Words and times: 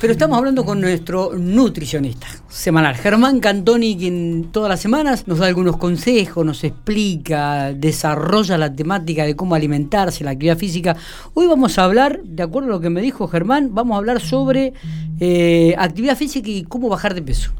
Pero 0.00 0.12
estamos 0.12 0.38
hablando 0.38 0.64
con 0.64 0.80
nuestro 0.80 1.32
nutricionista 1.36 2.28
semanal, 2.48 2.94
Germán 2.94 3.40
Cantoni, 3.40 3.96
quien 3.96 4.50
todas 4.52 4.68
las 4.68 4.78
semanas 4.78 5.26
nos 5.26 5.38
da 5.38 5.48
algunos 5.48 5.76
consejos, 5.76 6.46
nos 6.46 6.62
explica, 6.62 7.72
desarrolla 7.72 8.56
la 8.58 8.72
temática 8.72 9.24
de 9.24 9.34
cómo 9.34 9.56
alimentarse, 9.56 10.22
la 10.22 10.30
actividad 10.30 10.56
física. 10.56 10.96
Hoy 11.34 11.48
vamos 11.48 11.80
a 11.80 11.84
hablar, 11.84 12.20
de 12.22 12.44
acuerdo 12.44 12.68
a 12.68 12.72
lo 12.74 12.80
que 12.80 12.90
me 12.90 13.00
dijo 13.00 13.26
Germán, 13.26 13.74
vamos 13.74 13.96
a 13.96 13.98
hablar 13.98 14.20
sobre 14.20 14.72
eh, 15.18 15.74
actividad 15.76 16.16
física 16.16 16.48
y 16.48 16.62
cómo 16.62 16.88
bajar 16.88 17.12
de 17.16 17.22
peso. 17.22 17.50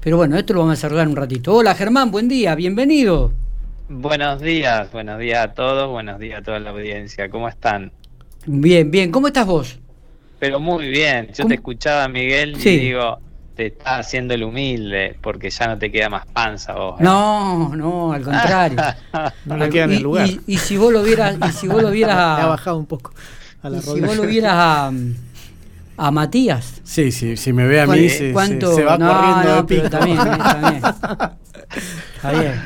Pero 0.00 0.16
bueno, 0.16 0.36
esto 0.36 0.52
lo 0.52 0.60
vamos 0.60 0.74
a 0.74 0.76
desarrollar 0.76 1.08
un 1.08 1.16
ratito. 1.16 1.52
Hola 1.52 1.74
Germán, 1.74 2.12
buen 2.12 2.28
día, 2.28 2.54
bienvenido. 2.54 3.32
Buenos 3.88 4.40
días, 4.40 4.92
buenos 4.92 5.18
días 5.18 5.44
a 5.44 5.52
todos, 5.52 5.90
buenos 5.90 6.20
días 6.20 6.42
a 6.42 6.42
toda 6.44 6.60
la 6.60 6.70
audiencia. 6.70 7.28
¿Cómo 7.28 7.48
están? 7.48 7.90
Bien, 8.46 8.88
bien. 8.88 9.10
¿Cómo 9.10 9.26
estás 9.26 9.46
vos? 9.46 9.81
Pero 10.42 10.58
muy 10.58 10.88
bien, 10.88 11.28
yo 11.32 11.46
te 11.46 11.54
escuchaba 11.54 12.08
Miguel 12.08 12.56
y 12.58 12.76
digo, 12.76 13.20
te 13.54 13.66
estás 13.66 14.00
haciendo 14.00 14.34
el 14.34 14.42
humilde 14.42 15.16
porque 15.20 15.50
ya 15.50 15.68
no 15.68 15.78
te 15.78 15.92
queda 15.92 16.08
más 16.08 16.26
panza 16.26 16.72
vos. 16.72 17.00
¿eh? 17.00 17.04
No, 17.04 17.68
no, 17.76 18.12
al 18.12 18.24
contrario. 18.24 18.76
no 19.44 19.56
le 19.56 19.68
queda 19.68 19.84
en 19.84 19.92
el 19.92 20.02
lugar. 20.02 20.28
Y, 20.48 20.58
si 20.58 20.76
vos 20.76 20.92
lo 20.92 21.04
vieras, 21.04 21.36
y 21.48 21.52
si 21.52 21.68
vos 21.68 21.80
lo 21.80 21.92
vieras 21.92 22.16
a, 22.18 22.42
ha 22.42 22.46
bajado 22.46 22.76
un 22.76 22.86
poco. 22.86 23.12
A 23.62 23.70
la 23.70 23.78
y 23.78 23.82
si 23.82 24.00
vos 24.00 24.16
lo 24.16 24.24
vieras 24.24 24.52
a, 24.52 24.92
a 25.96 26.10
Matías. 26.10 26.80
Sí, 26.82 27.12
sí, 27.12 27.36
si 27.36 27.52
me 27.52 27.64
ve 27.68 27.80
a 27.80 27.86
mí 27.86 28.08
se, 28.08 28.32
¿cuánto? 28.32 28.74
se, 28.74 28.82
va 28.82 28.98
corriendo 28.98 29.62
de 29.62 29.62
pico. 29.62 29.90
también, 29.90 30.18
también. 30.18 30.82
Está 32.16 32.32
bien. 32.32 32.60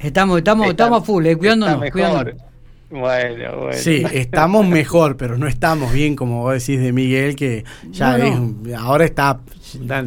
Estamos, 0.00 0.36
estamos, 0.36 0.68
estamos 0.68 1.00
a 1.00 1.02
full, 1.06 1.24
eh, 1.24 1.36
cuidándonos, 1.38 1.90
cuidándonos. 1.90 2.51
Bueno, 2.92 3.56
bueno. 3.56 3.72
Sí, 3.72 4.04
estamos 4.12 4.66
mejor, 4.66 5.16
pero 5.16 5.38
no 5.38 5.48
estamos 5.48 5.94
bien, 5.94 6.14
como 6.14 6.42
vos 6.42 6.52
decís 6.52 6.78
de 6.78 6.92
Miguel, 6.92 7.34
que 7.36 7.64
ya 7.90 8.18
es, 8.18 8.34
ahora 8.76 9.06
está. 9.06 9.40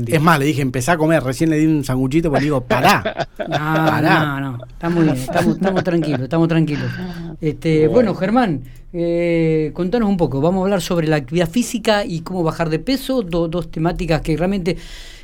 Es 0.08 0.22
más, 0.22 0.38
le 0.38 0.46
dije, 0.46 0.62
empecé 0.62 0.92
a 0.92 0.98
comer, 0.98 1.24
recién 1.24 1.50
le 1.50 1.58
di 1.58 1.66
un 1.66 1.84
sanguchito, 1.84 2.30
pues 2.30 2.44
le 2.44 2.46
digo, 2.46 2.62
pará. 2.62 3.27
No, 3.40 3.58
pará. 3.58 4.26
no, 4.26 4.40
no, 4.40 4.66
estamos 4.66 5.04
bien, 5.04 5.16
estamos, 5.16 5.55
estamos 5.55 5.84
tranquilos, 5.84 6.22
estamos 6.22 6.48
tranquilos. 6.48 6.92
Este, 7.42 7.88
bueno. 7.88 8.14
Germán, 8.14 8.62
eh, 8.94 9.72
contanos 9.74 10.08
un 10.08 10.18
poco, 10.18 10.40
vamos 10.40 10.62
a 10.62 10.64
hablar 10.66 10.82
sobre 10.82 11.08
la 11.08 11.16
actividad 11.16 11.49
física 11.49 12.05
y 12.05 12.22
cómo 12.22 12.44
bajar 12.44 12.70
de 12.70 12.80
peso, 12.80 13.24
dos 13.24 13.72
temáticas 13.72 14.22
que 14.22 14.38
realmente... 14.38 14.77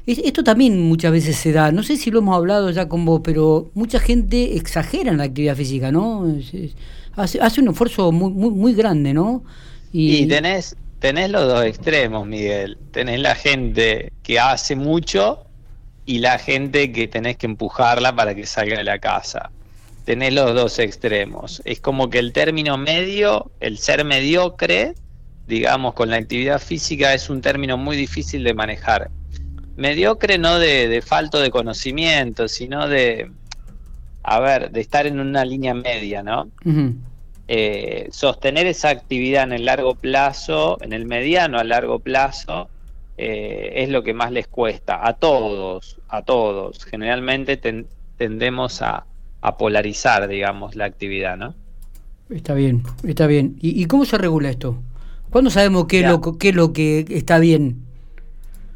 Esto 0.04 0.44
también 0.44 0.82
muchas 0.82 1.12
veces 1.12 1.36
se 1.36 1.52
da, 1.52 1.72
no 1.72 1.84
sé 1.84 1.96
si 1.96 2.10
lo 2.10 2.20
hemos 2.20 2.36
hablado 2.36 2.72
ya 2.72 2.90
con 2.90 3.06
vos, 3.06 3.22
pero 3.24 3.70
mucha 3.76 4.00
gente 4.00 4.58
exagera 4.58 5.12
en 5.12 5.18
la 5.20 5.26
actividad 5.26 5.56
física, 5.56 5.92
¿no? 5.92 6.26
Hace, 7.16 7.62
un 7.62 7.70
esfuerzo 7.70 8.12
muy, 8.12 8.32
muy, 8.32 8.52
muy 8.52 8.74
grande, 8.74 9.14
¿no? 9.14 9.44
Y, 9.92 10.28
tenés, 10.28 10.76
tenés 11.00 11.30
los 11.30 11.48
dos 11.48 11.66
extremos, 11.66 12.26
Miguel. 12.26 12.78
Tenés 12.92 13.20
la 13.20 13.36
gente 13.36 14.12
que 14.24 14.40
hace 14.40 14.76
mucho 14.76 15.46
y 16.06 16.20
la 16.20 16.40
gente 16.40 16.92
que 16.92 17.08
tenés 17.08 17.38
que 17.38 17.46
empujarla 17.46 18.16
para 18.16 18.34
que 18.34 18.46
salga 18.46 18.78
de 18.78 18.84
la 18.84 19.00
casa. 19.00 19.52
Tenés 20.06 20.34
los 20.34 20.54
dos 20.56 20.80
extremos. 20.80 21.62
Es 21.66 21.80
como 21.80 22.10
que 22.10 22.20
el 22.20 22.34
término 22.34 22.78
medio, 22.78 23.52
el 23.60 23.78
ser 23.78 24.06
mediocre, 24.06 24.94
digamos, 25.48 25.94
con 25.94 26.10
la 26.10 26.18
actividad 26.18 26.60
física 26.60 27.14
es 27.14 27.30
un 27.30 27.42
término 27.42 27.78
muy 27.78 27.98
difícil 27.98 28.44
de 28.44 28.54
manejar. 28.54 29.12
Mediocre 29.76 30.38
no 30.38 30.58
de, 30.60 30.88
de 30.88 31.02
falto 31.02 31.40
de 31.40 31.52
conocimiento, 31.52 32.48
sino 32.48 32.88
de, 32.88 33.32
a 34.24 34.40
ver, 34.40 34.72
de 34.72 34.82
estar 34.82 35.08
en 35.08 35.20
una 35.20 35.46
línea 35.46 35.74
media, 35.74 36.24
¿no? 36.24 36.50
Eh, 37.48 38.08
sostener 38.12 38.68
esa 38.68 38.90
actividad 38.90 39.44
en 39.44 39.54
el 39.54 39.66
largo 39.66 39.96
plazo, 39.96 40.78
en 40.82 40.94
el 40.94 41.06
mediano 41.06 41.58
a 41.60 41.64
largo 41.64 42.00
plazo, 42.00 42.70
eh, 43.18 43.74
es 43.76 43.90
lo 43.90 44.04
que 44.04 44.14
más 44.14 44.32
les 44.32 44.48
cuesta, 44.48 45.06
a 45.06 45.14
todos, 45.14 45.98
a 46.08 46.22
todos. 46.22 46.86
Generalmente 46.86 47.58
tendemos 48.18 48.82
a, 48.82 49.06
polarizar, 49.58 50.28
digamos, 50.28 50.76
la 50.76 50.86
actividad, 50.86 51.36
¿no? 51.36 51.56
Está 52.30 52.54
bien, 52.54 52.84
está 53.06 53.28
bien. 53.28 53.58
¿Y, 53.60 53.86
cómo 53.86 54.06
se 54.06 54.18
regula 54.18 54.50
esto? 54.50 54.82
¿Cuándo 55.32 55.50
sabemos 55.50 55.88
qué 55.88 56.04
lo, 56.04 56.22
qué 56.38 56.50
es 56.50 56.56
lo 56.56 56.74
que 56.74 57.06
está 57.10 57.40
bien? 57.40 57.84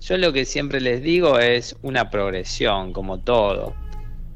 Yo 0.01 0.17
lo 0.17 0.33
que 0.33 0.43
siempre 0.43 0.81
les 0.81 1.01
digo 1.01 1.39
es 1.39 1.75
una 1.81 2.09
progresión, 2.09 2.93
como 2.93 3.19
todo 3.19 3.73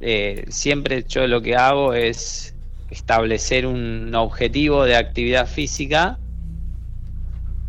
eh, 0.01 0.45
siempre 0.49 1.03
yo 1.07 1.27
lo 1.27 1.41
que 1.41 1.55
hago 1.55 1.93
es 1.93 2.55
establecer 2.89 3.65
un 3.65 4.13
objetivo 4.15 4.85
de 4.85 4.95
actividad 4.95 5.47
física 5.47 6.17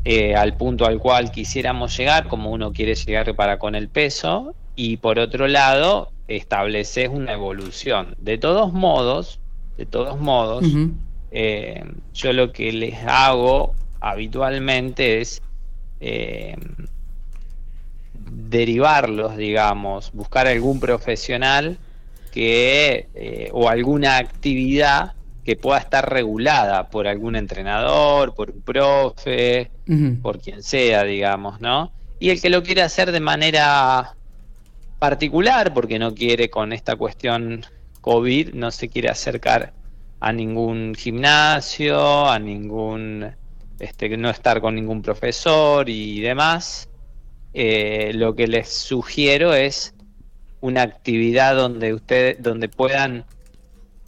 eh, 0.05 0.35
al 0.35 0.57
punto 0.57 0.87
al 0.87 0.99
cual 0.99 1.31
quisiéramos 1.31 1.97
llegar, 1.97 2.29
como 2.29 2.51
uno 2.51 2.73
quiere 2.73 2.95
llegar 2.95 3.35
para 3.35 3.59
con 3.59 3.75
el 3.75 3.89
peso, 3.89 4.55
y 4.77 4.97
por 4.97 5.19
otro 5.19 5.47
lado, 5.47 6.11
establecer 6.29 7.11
una 7.11 7.33
evolución. 7.33 8.15
De 8.19 8.39
todos 8.39 8.73
modos, 8.73 9.41
de 9.77 9.85
todos 9.85 10.19
modos, 10.19 10.65
eh, 11.33 11.85
yo 12.15 12.33
lo 12.33 12.53
que 12.53 12.73
les 12.73 12.95
hago 13.05 13.75
habitualmente 14.01 15.21
es 15.21 15.43
derivarlos, 18.15 19.37
digamos, 19.37 20.13
buscar 20.13 20.47
algún 20.47 20.81
profesional 20.81 21.77
que 22.31 23.09
eh, 23.15 23.51
o 23.53 23.69
alguna 23.69 24.17
actividad 24.19 25.15
que 25.45 25.57
pueda 25.57 25.79
estar 25.79 26.09
regulada 26.13 26.89
por 26.91 27.09
algún 27.09 27.35
entrenador, 27.37 28.35
por 28.35 28.51
un 28.51 28.63
profe, 28.63 29.71
por 30.23 30.41
quien 30.41 30.63
sea, 30.63 31.05
digamos, 31.05 31.61
¿no? 31.61 31.93
Y 32.21 32.31
el 32.31 32.41
que 32.41 32.51
lo 32.51 32.63
quiere 32.63 32.83
hacer 32.83 33.11
de 33.11 33.21
manera 33.21 34.15
particular, 34.99 35.73
porque 35.73 35.99
no 35.99 36.15
quiere 36.15 36.51
con 36.51 36.73
esta 36.73 36.95
cuestión 36.97 37.65
COVID, 38.03 38.53
no 38.53 38.71
se 38.71 38.89
quiere 38.89 39.09
acercar 39.09 39.73
a 40.21 40.33
ningún 40.33 40.95
gimnasio, 40.95 42.29
a 42.29 42.39
ningún, 42.39 43.35
este, 43.79 44.17
no 44.17 44.29
estar 44.29 44.61
con 44.61 44.75
ningún 44.75 45.01
profesor 45.01 45.89
y 45.89 46.21
demás, 46.21 46.89
eh, 47.55 48.13
lo 48.15 48.37
que 48.37 48.47
les 48.47 48.69
sugiero 48.69 49.55
es 49.55 49.95
una 50.61 50.83
actividad 50.83 51.57
donde 51.57 51.95
ustedes, 51.95 52.43
donde 52.43 52.69
puedan, 52.69 53.25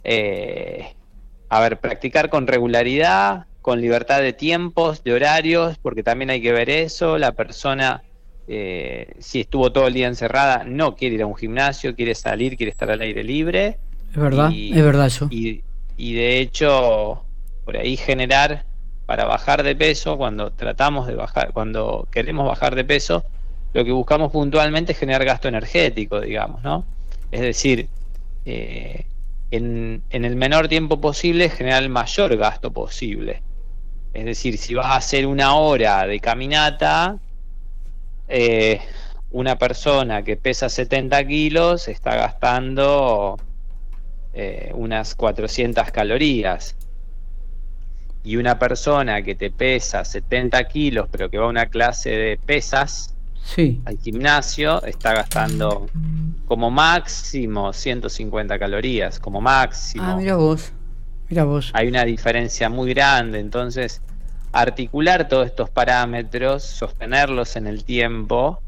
eh, 0.03 0.93
a 1.49 1.59
ver, 1.59 1.79
practicar 1.79 2.29
con 2.29 2.47
regularidad, 2.47 3.45
con 3.61 3.81
libertad 3.81 4.21
de 4.21 4.33
tiempos, 4.33 5.03
de 5.03 5.13
horarios, 5.13 5.77
porque 5.77 6.03
también 6.03 6.29
hay 6.29 6.41
que 6.41 6.51
ver 6.51 6.69
eso, 6.69 7.17
la 7.17 7.31
persona, 7.31 8.03
eh, 8.47 9.13
si 9.19 9.41
estuvo 9.41 9.71
todo 9.71 9.87
el 9.87 9.93
día 9.93 10.07
encerrada, 10.07 10.63
no 10.65 10.95
quiere 10.95 11.15
ir 11.15 11.21
a 11.23 11.25
un 11.25 11.35
gimnasio, 11.35 11.95
quiere 11.95 12.13
salir, 12.13 12.57
quiere 12.57 12.71
estar 12.71 12.91
al 12.91 13.01
aire 13.01 13.23
libre. 13.23 13.77
Es 14.11 14.17
verdad, 14.17 14.51
es 14.53 14.83
verdad 14.83 15.07
eso. 15.07 15.27
Y, 15.31 15.63
y 15.97 16.13
de 16.13 16.39
hecho, 16.39 17.23
por 17.65 17.77
ahí 17.77 17.97
generar 17.97 18.65
para 19.05 19.25
bajar 19.25 19.63
de 19.63 19.75
peso, 19.75 20.17
cuando 20.17 20.51
tratamos 20.51 21.07
de 21.07 21.15
bajar, 21.15 21.51
cuando 21.53 22.07
queremos 22.11 22.47
bajar 22.47 22.75
de 22.75 22.83
peso, 22.83 23.23
lo 23.73 23.83
que 23.83 23.91
buscamos 23.91 24.31
puntualmente 24.31 24.91
es 24.91 24.99
generar 24.99 25.25
gasto 25.25 25.47
energético, 25.47 26.21
digamos, 26.21 26.63
¿no? 26.63 26.85
Es 27.31 27.41
decir, 27.41 27.87
eh, 28.45 29.05
en, 29.49 30.03
el 30.09 30.35
menor 30.35 30.67
tiempo 30.67 31.01
posible 31.01 31.49
generar 31.49 31.83
el 31.83 31.89
mayor 31.89 32.35
gasto 32.37 32.71
posible. 32.71 33.41
Es 34.13 34.25
decir, 34.25 34.57
si 34.57 34.75
vas 34.75 34.87
a 34.87 34.95
hacer 34.97 35.25
una 35.25 35.55
hora 35.55 36.05
de 36.05 36.19
caminata, 36.19 37.17
eh, 38.27 38.79
una 39.31 39.57
persona 39.57 40.23
que 40.23 40.37
pesa 40.37 40.69
70 40.69 41.25
kilos 41.25 41.87
está 41.87 42.15
gastando 42.15 43.39
eh, 44.33 44.71
unas 44.75 45.15
400 45.15 45.89
calorías. 45.91 46.75
Y 48.23 48.37
una 48.37 48.57
persona 48.57 49.21
que 49.21 49.35
te 49.35 49.51
pesa 49.51 50.05
70 50.05 50.63
kilos, 50.65 51.09
pero 51.11 51.29
que 51.29 51.37
va 51.37 51.45
a 51.45 51.49
una 51.49 51.65
clase 51.65 52.11
de 52.11 52.37
pesas, 52.37 53.13
sí. 53.43 53.81
al 53.85 53.97
gimnasio, 53.99 54.83
está 54.83 55.13
gastando 55.13 55.87
como 56.47 56.71
máximo 56.71 57.73
150 57.73 58.57
calorías, 58.59 59.19
como 59.19 59.41
máximo. 59.41 60.03
Ah, 60.05 60.15
mira 60.15 60.35
vos, 60.35 60.71
mira 61.29 61.43
vos. 61.43 61.71
Hay 61.73 61.87
una 61.87 62.05
diferencia 62.05 62.69
muy 62.69 62.93
grande, 62.93 63.39
entonces 63.39 64.01
articular 64.51 65.27
todos 65.27 65.47
estos 65.47 65.69
parámetros, 65.69 66.63
sostenerlos 66.63 67.55
en 67.55 67.67
el 67.67 67.83
tiempo, 67.83 68.61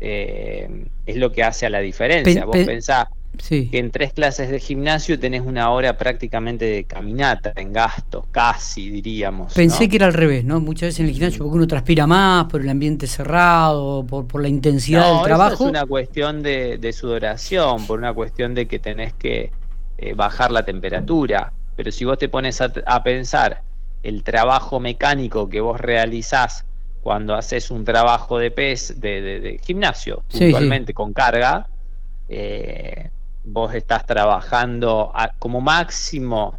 eh, 0.00 0.86
es 1.06 1.16
lo 1.16 1.32
que 1.32 1.42
hace 1.42 1.66
a 1.66 1.70
la 1.70 1.80
diferencia. 1.80 2.44
Vos 2.44 2.58
pensás, 2.58 3.06
que 3.48 3.78
en 3.78 3.90
tres 3.90 4.12
clases 4.12 4.50
de 4.50 4.60
gimnasio 4.60 5.18
tenés 5.18 5.42
una 5.42 5.70
hora 5.70 5.96
prácticamente 5.96 6.64
de 6.64 6.84
caminata, 6.84 7.52
en 7.56 7.72
gastos, 7.72 8.26
casi 8.30 8.90
diríamos. 8.90 9.52
Pensé 9.54 9.88
que 9.88 9.96
era 9.96 10.06
al 10.06 10.14
revés, 10.14 10.44
¿no? 10.44 10.60
Muchas 10.60 10.88
veces 10.88 11.00
en 11.00 11.06
el 11.06 11.12
gimnasio 11.12 11.38
porque 11.38 11.56
uno 11.56 11.66
transpira 11.66 12.06
más, 12.06 12.46
por 12.46 12.60
el 12.60 12.68
ambiente 12.68 13.06
cerrado, 13.06 14.04
por, 14.06 14.26
por 14.26 14.42
la 14.42 14.48
intensidad 14.48 15.14
del 15.14 15.22
trabajo. 15.22 15.54
Eso 15.54 15.64
es 15.64 15.70
una 15.70 15.86
cuestión 15.86 16.42
de, 16.42 16.92
sudoración, 16.92 17.86
por 17.86 17.98
una 17.98 18.12
cuestión 18.12 18.54
de 18.54 18.66
que 18.66 18.78
tenés 18.78 19.12
que 19.14 19.50
eh, 19.98 20.14
bajar 20.14 20.50
la 20.50 20.64
temperatura. 20.64 21.52
Pero 21.76 21.90
si 21.90 22.04
vos 22.04 22.18
te 22.18 22.28
pones 22.28 22.60
a, 22.60 22.72
a 22.86 23.02
pensar 23.02 23.62
el 24.02 24.22
trabajo 24.22 24.80
mecánico 24.80 25.48
que 25.48 25.60
vos 25.60 25.80
realizás 25.80 26.64
cuando 27.04 27.34
haces 27.34 27.70
un 27.70 27.84
trabajo 27.84 28.38
de 28.38 28.50
pes, 28.50 28.98
de, 28.98 29.60
gimnasio, 29.62 30.22
puntualmente 30.30 30.94
con 30.94 31.12
carga, 31.12 31.66
eh, 32.30 33.10
vos 33.44 33.74
estás 33.74 34.06
trabajando 34.06 35.12
como 35.38 35.60
máximo, 35.60 36.58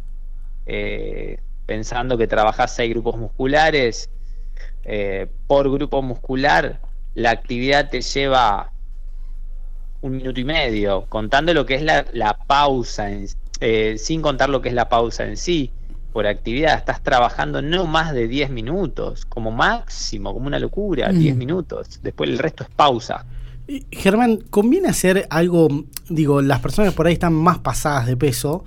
eh, 0.66 1.40
pensando 1.66 2.16
que 2.16 2.26
trabajás 2.26 2.74
seis 2.74 2.90
grupos 2.90 3.16
musculares, 3.16 4.08
eh, 4.84 5.26
por 5.46 5.70
grupo 5.70 6.00
muscular, 6.02 6.80
la 7.14 7.30
actividad 7.30 7.90
te 7.90 8.00
lleva 8.00 8.72
un 10.02 10.16
minuto 10.16 10.38
y 10.40 10.44
medio, 10.44 11.06
contando 11.08 11.52
lo 11.52 11.66
que 11.66 11.74
es 11.74 11.82
la, 11.82 12.38
pausa, 12.46 13.08
sin 13.96 14.22
contar 14.22 14.48
lo 14.48 14.62
que 14.62 14.68
es 14.68 14.74
la 14.74 14.88
pausa 14.88 15.24
en 15.24 15.36
sí 15.36 15.72
por 16.16 16.26
actividad, 16.26 16.78
estás 16.78 17.02
trabajando 17.02 17.60
no 17.60 17.84
más 17.84 18.14
de 18.14 18.26
10 18.26 18.48
minutos, 18.48 19.26
como 19.26 19.50
máximo, 19.50 20.32
como 20.32 20.46
una 20.46 20.58
locura, 20.58 21.10
10 21.10 21.34
mm. 21.34 21.38
minutos. 21.38 22.00
Después 22.02 22.30
el 22.30 22.38
resto 22.38 22.64
es 22.64 22.70
pausa. 22.70 23.26
Germán, 23.90 24.38
¿conviene 24.50 24.88
hacer 24.88 25.26
algo? 25.30 25.68
Digo, 26.08 26.40
las 26.40 26.60
personas 26.60 26.94
por 26.94 27.06
ahí 27.06 27.14
están 27.14 27.32
más 27.32 27.58
pasadas 27.58 28.06
de 28.06 28.16
peso, 28.16 28.64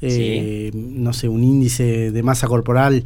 eh, 0.00 0.70
no 0.74 1.12
sé, 1.12 1.28
un 1.28 1.42
índice 1.42 2.10
de 2.10 2.22
masa 2.22 2.48
corporal 2.48 3.04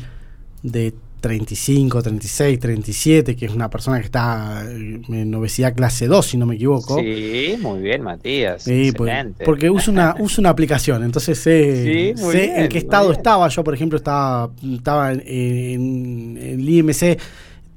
de 0.63 0.95
35, 1.21 2.03
36, 2.03 2.59
37, 2.59 3.37
que 3.37 3.47
es 3.47 3.53
una 3.53 3.69
persona 3.71 3.99
que 3.99 4.05
está 4.05 4.65
en 4.71 5.35
obesidad 5.35 5.75
clase 5.75 6.07
2, 6.07 6.27
si 6.27 6.37
no 6.37 6.47
me 6.47 6.55
equivoco. 6.55 6.99
Sí, 6.99 7.57
muy 7.61 7.81
bien, 7.81 8.03
Matías. 8.03 8.63
Sí, 8.63 8.93
pues, 8.97 9.27
porque 9.45 9.71
uso 9.71 9.91
una, 9.91 10.15
uso 10.21 10.41
una 10.41 10.51
aplicación, 10.51 11.03
entonces 11.03 11.39
sé, 11.39 12.11
en 12.11 12.69
qué 12.69 12.79
estado 12.79 13.13
estaba. 13.13 13.49
Yo, 13.49 13.65
por 13.65 13.75
ejemplo, 13.75 13.97
estaba, 13.97 14.51
estaba 14.63 15.13
en, 15.13 16.39
el 16.41 16.69
IMC 16.69 17.19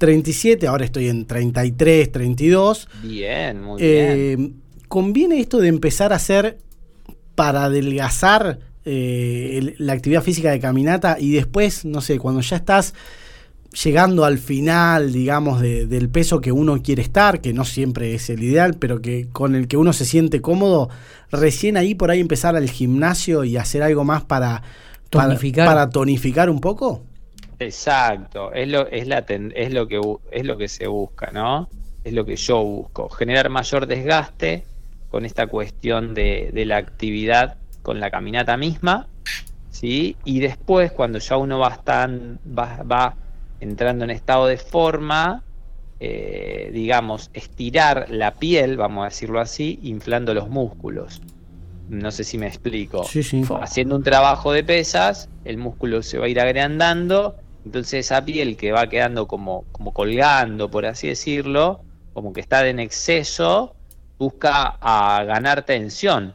37, 0.00 0.66
ahora 0.66 0.86
estoy 0.86 1.08
en 1.08 1.26
33, 1.26 2.10
32. 2.10 2.88
Bien, 3.02 3.62
muy 3.62 3.82
eh, 3.82 4.34
bien. 4.36 4.54
¿Conviene 4.88 5.38
esto 5.38 5.58
de 5.58 5.68
empezar 5.68 6.12
a 6.14 6.16
hacer 6.16 6.58
para 7.34 7.64
adelgazar 7.64 8.60
eh, 8.86 9.74
la 9.76 9.92
actividad 9.92 10.22
física 10.22 10.50
de 10.50 10.58
caminata 10.58 11.18
y 11.20 11.32
después, 11.32 11.84
no 11.84 12.00
sé, 12.00 12.18
cuando 12.18 12.40
ya 12.40 12.56
estás 12.56 12.94
llegando 13.84 14.24
al 14.24 14.38
final, 14.38 15.12
digamos, 15.12 15.60
del 15.60 16.08
peso 16.08 16.40
que 16.40 16.50
uno 16.50 16.82
quiere 16.82 17.02
estar, 17.02 17.42
que 17.42 17.52
no 17.52 17.66
siempre 17.66 18.14
es 18.14 18.30
el 18.30 18.42
ideal, 18.42 18.76
pero 18.78 19.02
que 19.02 19.28
con 19.30 19.54
el 19.54 19.68
que 19.68 19.76
uno 19.76 19.92
se 19.92 20.06
siente 20.06 20.40
cómodo, 20.40 20.88
recién 21.30 21.76
ahí 21.76 21.94
por 21.94 22.10
ahí 22.10 22.20
empezar 22.20 22.56
al 22.56 22.70
gimnasio 22.70 23.44
y 23.44 23.58
hacer 23.58 23.82
algo 23.82 24.02
más 24.04 24.24
para 24.24 24.62
tonificar, 25.10 25.66
para, 25.66 25.90
tonificar 25.90 26.48
un 26.48 26.60
poco. 26.60 27.02
Exacto, 27.60 28.52
es 28.52 28.68
lo, 28.68 28.86
es, 28.88 29.06
la, 29.06 29.24
es, 29.28 29.72
lo 29.72 29.86
que, 29.86 30.00
es 30.32 30.44
lo 30.44 30.56
que 30.56 30.66
se 30.66 30.86
busca, 30.86 31.30
¿no? 31.30 31.68
Es 32.04 32.14
lo 32.14 32.24
que 32.24 32.36
yo 32.36 32.64
busco, 32.64 33.08
generar 33.10 33.50
mayor 33.50 33.86
desgaste 33.86 34.64
con 35.10 35.26
esta 35.26 35.46
cuestión 35.46 36.14
de, 36.14 36.50
de 36.52 36.64
la 36.64 36.78
actividad 36.78 37.58
con 37.82 38.00
la 38.00 38.10
caminata 38.10 38.56
misma, 38.56 39.08
¿sí? 39.70 40.16
Y 40.24 40.40
después, 40.40 40.90
cuando 40.92 41.18
ya 41.18 41.36
uno 41.36 41.58
va, 41.58 41.80
va, 41.86 42.82
va 42.82 43.16
entrando 43.60 44.04
en 44.04 44.10
estado 44.10 44.46
de 44.46 44.56
forma, 44.56 45.42
eh, 46.00 46.70
digamos, 46.72 47.30
estirar 47.34 48.06
la 48.10 48.34
piel, 48.36 48.76
vamos 48.76 49.02
a 49.02 49.04
decirlo 49.06 49.40
así, 49.40 49.78
inflando 49.82 50.32
los 50.32 50.48
músculos. 50.48 51.20
No 51.90 52.10
sé 52.10 52.24
si 52.24 52.38
me 52.38 52.46
explico. 52.46 53.04
Haciendo 53.60 53.96
un 53.96 54.02
trabajo 54.02 54.52
de 54.52 54.62
pesas, 54.64 55.28
el 55.44 55.58
músculo 55.58 56.02
se 56.02 56.18
va 56.18 56.26
a 56.26 56.28
ir 56.28 56.40
agrandando, 56.40 57.36
entonces 57.64 58.06
esa 58.06 58.24
piel 58.24 58.56
que 58.56 58.72
va 58.72 58.88
quedando 58.88 59.26
como, 59.26 59.64
como 59.72 59.92
colgando, 59.92 60.70
por 60.70 60.86
así 60.86 61.08
decirlo, 61.08 61.80
como 62.12 62.32
que 62.32 62.40
está 62.40 62.66
en 62.68 62.80
exceso, 62.80 63.74
busca 64.18 64.76
a 64.80 65.24
ganar 65.24 65.64
tensión. 65.64 66.34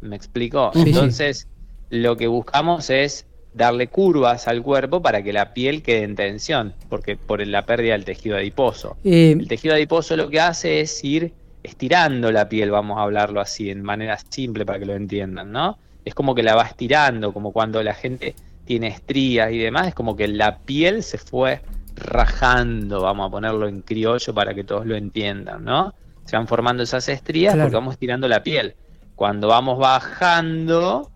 ¿Me 0.00 0.16
explico? 0.16 0.70
entonces, 0.74 1.48
lo 1.90 2.16
que 2.16 2.26
buscamos 2.26 2.90
es 2.90 3.26
darle 3.54 3.88
curvas 3.88 4.48
al 4.48 4.62
cuerpo 4.62 5.00
para 5.00 5.22
que 5.22 5.32
la 5.32 5.54
piel 5.54 5.82
quede 5.82 6.02
en 6.02 6.14
tensión, 6.14 6.74
porque 6.90 7.16
por 7.16 7.44
la 7.46 7.64
pérdida 7.64 7.92
del 7.92 8.04
tejido 8.04 8.36
adiposo. 8.36 8.98
Eh, 9.02 9.32
el 9.32 9.48
tejido 9.48 9.74
adiposo 9.74 10.16
lo 10.16 10.28
que 10.28 10.40
hace 10.40 10.80
es 10.80 11.02
ir 11.02 11.32
estirando 11.62 12.30
la 12.30 12.48
piel, 12.48 12.70
vamos 12.70 12.98
a 12.98 13.02
hablarlo 13.02 13.40
así, 13.40 13.70
en 13.70 13.82
manera 13.82 14.18
simple 14.28 14.66
para 14.66 14.78
que 14.78 14.86
lo 14.86 14.94
entiendan, 14.94 15.50
¿no? 15.50 15.78
Es 16.04 16.14
como 16.14 16.34
que 16.34 16.42
la 16.42 16.54
va 16.54 16.64
estirando, 16.64 17.32
como 17.32 17.52
cuando 17.52 17.82
la 17.82 17.94
gente 17.94 18.34
tiene 18.66 18.88
estrías 18.88 19.50
y 19.52 19.58
demás, 19.58 19.88
es 19.88 19.94
como 19.94 20.16
que 20.16 20.28
la 20.28 20.58
piel 20.58 21.02
se 21.02 21.16
fue 21.16 21.62
rajando, 21.94 23.00
vamos 23.00 23.28
a 23.28 23.30
ponerlo 23.30 23.66
en 23.68 23.80
criollo 23.80 24.34
para 24.34 24.52
que 24.54 24.64
todos 24.64 24.84
lo 24.84 24.96
entiendan, 24.96 25.64
¿no? 25.64 25.94
Se 26.26 26.36
van 26.36 26.46
formando 26.46 26.82
esas 26.82 27.08
estrías 27.08 27.56
porque 27.56 27.74
vamos 27.74 27.94
estirando 27.94 28.28
la 28.28 28.42
piel. 28.42 28.74
Cuando 29.14 29.48
vamos 29.48 29.78
bajando, 29.78 31.10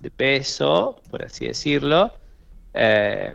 de 0.00 0.10
peso, 0.10 1.00
por 1.10 1.24
así 1.24 1.46
decirlo, 1.46 2.12
eh, 2.74 3.32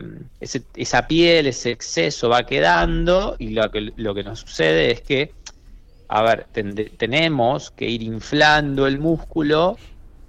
esa 0.76 1.08
piel, 1.08 1.48
ese 1.48 1.72
exceso 1.72 2.30
va 2.30 2.46
quedando 2.46 3.36
y 3.40 3.50
lo 3.50 3.70
que, 3.72 3.94
lo 3.96 4.14
que 4.14 4.24
nos 4.24 4.40
sucede 4.40 4.92
es 4.92 5.02
que, 5.02 5.34
a 6.08 6.22
ver, 6.24 6.48
tenemos 6.98 7.72
que 7.72 7.90
ir 7.90 8.04
inflando 8.04 8.86
el 8.86 9.00
músculo 9.00 9.78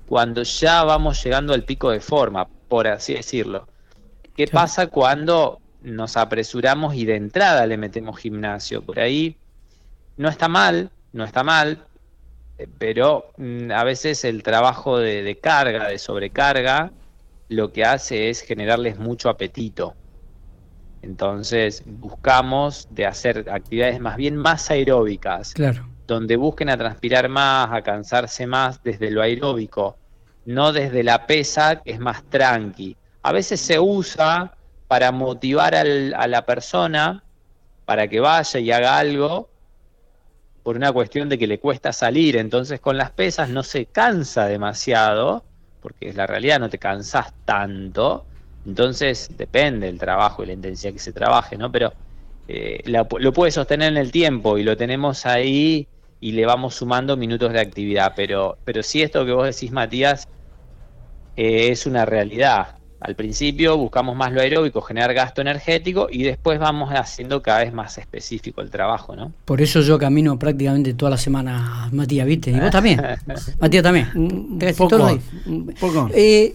cuando 0.06 0.42
ya 0.42 0.84
vamos 0.84 1.22
llegando 1.22 1.54
al 1.54 1.64
pico 1.64 1.90
de 1.90 2.00
forma, 2.00 2.46
por 2.72 2.88
así 2.88 3.12
decirlo. 3.12 3.68
¿Qué 4.34 4.46
pasa 4.46 4.86
cuando 4.86 5.60
nos 5.82 6.16
apresuramos 6.16 6.94
y 6.94 7.04
de 7.04 7.16
entrada 7.16 7.66
le 7.66 7.76
metemos 7.76 8.18
gimnasio? 8.18 8.80
Por 8.80 8.98
ahí 8.98 9.36
no 10.16 10.30
está 10.30 10.48
mal, 10.48 10.90
no 11.12 11.22
está 11.22 11.44
mal, 11.44 11.84
pero 12.78 13.26
mm, 13.36 13.72
a 13.72 13.84
veces 13.84 14.24
el 14.24 14.42
trabajo 14.42 14.96
de, 14.96 15.38
carga, 15.38 15.88
de 15.88 15.98
sobrecarga, 15.98 16.92
lo 17.50 17.74
que 17.74 17.84
hace 17.84 18.30
es 18.30 18.40
generarles 18.40 18.98
mucho 18.98 19.28
apetito. 19.28 19.94
Entonces 21.02 21.82
buscamos 21.84 22.88
de 22.88 23.04
hacer 23.04 23.50
actividades 23.50 24.00
más 24.00 24.16
bien 24.16 24.34
más 24.34 24.70
aeróbicas, 24.70 25.52
claro. 25.52 25.86
donde 26.06 26.36
busquen 26.36 26.70
a 26.70 26.78
transpirar 26.78 27.28
más, 27.28 27.70
a 27.70 27.82
cansarse 27.82 28.46
más 28.46 28.82
desde 28.82 29.10
lo 29.10 29.20
aeróbico, 29.20 29.98
no 30.44 30.72
desde 30.72 31.02
la 31.02 31.26
pesa, 31.26 31.82
que 31.82 31.92
es 31.92 32.00
más 32.00 32.22
tranqui. 32.24 32.96
A 33.22 33.32
veces 33.32 33.60
se 33.60 33.78
usa 33.78 34.54
para 34.88 35.12
motivar 35.12 35.74
a 35.74 36.26
la 36.26 36.44
persona 36.44 37.22
para 37.84 38.08
que 38.08 38.20
vaya 38.20 38.60
y 38.60 38.70
haga 38.70 38.98
algo, 38.98 39.48
por 40.62 40.76
una 40.76 40.92
cuestión 40.92 41.28
de 41.28 41.38
que 41.38 41.46
le 41.46 41.58
cuesta 41.58 41.92
salir, 41.92 42.36
entonces 42.36 42.80
con 42.80 42.96
las 42.96 43.10
pesas 43.10 43.48
no 43.48 43.62
se 43.62 43.86
cansa 43.86 44.46
demasiado, 44.46 45.44
porque 45.80 46.08
es 46.08 46.14
la 46.14 46.26
realidad, 46.26 46.60
no 46.60 46.70
te 46.70 46.78
cansas 46.78 47.32
tanto, 47.44 48.24
entonces 48.64 49.28
depende 49.36 49.86
del 49.86 49.98
trabajo 49.98 50.42
y 50.42 50.46
la 50.46 50.52
intensidad 50.52 50.92
que 50.92 51.00
se 51.00 51.12
trabaje, 51.12 51.56
¿no? 51.56 51.72
Pero 51.72 51.92
eh, 52.46 52.82
lo 52.86 53.32
puede 53.32 53.50
sostener 53.50 53.90
en 53.90 53.98
el 53.98 54.12
tiempo 54.12 54.56
y 54.56 54.62
lo 54.62 54.76
tenemos 54.76 55.26
ahí 55.26 55.88
y 56.22 56.32
le 56.32 56.46
vamos 56.46 56.76
sumando 56.76 57.16
minutos 57.16 57.52
de 57.52 57.60
actividad, 57.60 58.12
pero, 58.14 58.56
pero 58.64 58.82
sí 58.84 59.02
esto 59.02 59.26
que 59.26 59.32
vos 59.32 59.44
decís, 59.44 59.72
Matías, 59.72 60.28
eh, 61.36 61.68
es 61.70 61.84
una 61.84 62.06
realidad. 62.06 62.76
Al 63.00 63.16
principio 63.16 63.76
buscamos 63.76 64.14
más 64.14 64.32
lo 64.32 64.40
aeróbico, 64.40 64.80
generar 64.80 65.12
gasto 65.12 65.40
energético 65.40 66.06
y 66.08 66.22
después 66.22 66.60
vamos 66.60 66.90
haciendo 66.92 67.42
cada 67.42 67.64
vez 67.64 67.72
más 67.72 67.98
específico 67.98 68.60
el 68.60 68.70
trabajo, 68.70 69.16
¿no? 69.16 69.32
Por 69.44 69.60
eso 69.60 69.80
yo 69.80 69.98
camino 69.98 70.38
prácticamente 70.38 70.94
toda 70.94 71.10
la 71.10 71.16
semana, 71.16 71.88
Matías, 71.90 72.24
¿viste? 72.24 72.52
Y 72.52 72.60
vos 72.60 72.70
también. 72.70 73.02
Matías 73.58 73.82
también. 73.82 74.06
Poco, 74.78 75.18
poco. 75.80 76.08
Eh, 76.14 76.54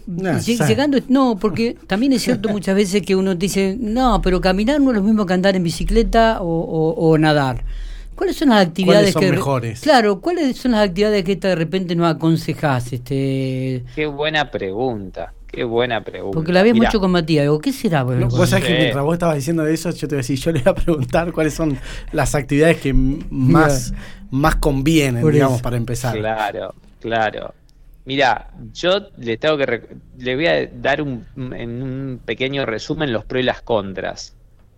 llegando, 0.65 0.97
no, 1.09 1.37
porque 1.37 1.75
también 1.87 2.13
es 2.13 2.21
cierto 2.21 2.47
muchas 2.47 2.75
veces 2.75 3.01
que 3.01 3.17
uno 3.17 3.35
dice, 3.35 3.75
no, 3.77 4.21
pero 4.21 4.39
caminar 4.39 4.79
no 4.79 4.91
es 4.91 4.95
lo 4.95 5.03
mismo 5.03 5.25
que 5.25 5.33
andar 5.33 5.57
en 5.57 5.63
bicicleta 5.63 6.37
o, 6.39 7.17
nadar. 7.17 7.65
¿Cuáles 8.17 8.35
son 8.35 8.49
las 8.49 8.65
actividades 8.65 9.13
¿Cuáles 9.13 9.13
son 9.13 9.21
que 9.21 9.31
mejores? 9.31 9.81
Claro, 9.81 10.19
¿cuáles 10.21 10.57
son 10.57 10.71
las 10.71 10.89
actividades 10.89 11.23
que 11.23 11.35
de 11.35 11.55
repente 11.55 11.95
no 11.95 12.07
aconsejás? 12.07 12.91
Este... 12.91 13.83
Qué 13.95 14.07
buena 14.07 14.49
pregunta. 14.49 15.33
Qué 15.45 15.63
buena 15.63 16.03
pregunta. 16.03 16.35
Porque 16.35 16.51
la 16.51 16.63
ves 16.63 16.73
mucho 16.73 16.99
con 16.99 17.11
Matías. 17.11 17.43
Digo, 17.43 17.59
¿qué 17.59 17.71
será? 17.71 18.01
vos 18.01 18.49
sabés 18.49 18.65
que 18.65 18.73
mientras 18.73 19.03
vos 19.03 19.13
estabas 19.13 19.35
diciendo 19.35 19.67
eso, 19.67 19.91
yo 19.91 20.07
te 20.07 20.15
voy 20.15 20.15
a 20.15 20.17
decir, 20.17 20.39
yo 20.39 20.51
le 20.51 20.61
voy 20.61 20.71
a 20.71 20.75
preguntar 20.75 21.31
cuáles 21.31 21.53
son 21.53 21.77
las 22.11 22.33
actividades 22.33 22.77
que 22.77 22.91
más, 22.93 23.93
más 24.31 24.55
convienen, 24.55 25.29
digamos, 25.31 25.61
para 25.61 25.77
empezar. 25.77 26.17
Claro, 26.17 26.73
claro. 26.99 27.53
Mira, 28.05 28.49
yo 28.73 29.09
le 29.17 29.37
tengo 29.37 29.57
que 29.57 29.83
le 30.17 30.35
voy 30.35 30.47
a 30.47 30.65
dar 30.65 31.03
un, 31.03 31.23
en 31.35 31.83
un 31.83 32.19
pequeño 32.25 32.65
resumen 32.65 33.13
los 33.13 33.25
pros 33.25 33.41
y 33.41 33.45
las 33.45 33.61
contras. 33.61 34.36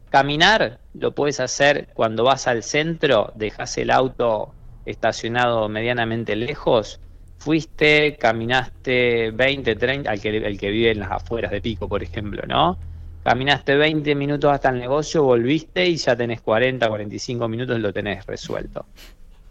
Caminar 0.10 0.80
lo 0.94 1.14
puedes 1.14 1.40
hacer 1.40 1.90
cuando 1.94 2.24
vas 2.24 2.48
al 2.48 2.64
centro, 2.64 3.32
dejas 3.36 3.78
el 3.78 3.92
auto 3.92 4.54
estacionado 4.86 5.70
medianamente 5.70 6.36
lejos 6.36 7.00
fuiste, 7.38 8.18
caminaste 8.18 9.32
20, 9.32 9.76
30, 9.76 10.12
al 10.12 10.20
que, 10.20 10.38
el 10.38 10.60
que 10.60 10.70
vive 10.72 10.92
en 10.92 11.00
las 11.00 11.12
afueras 11.12 11.52
de 11.52 11.62
Pico, 11.62 11.88
por 11.88 12.04
ejemplo, 12.04 12.44
¿no? 12.48 12.78
caminaste 13.24 13.76
20 13.76 14.16
minutos 14.16 14.52
hasta 14.52 14.70
el 14.70 14.80
negocio, 14.80 15.24
volviste 15.24 15.86
y 15.86 15.98
ya 15.98 16.16
tenés 16.16 16.42
40, 16.42 16.88
45 16.88 17.48
minutos 17.48 17.80
lo 17.80 17.94
tenés 17.94 18.26
resuelto. 18.26 18.86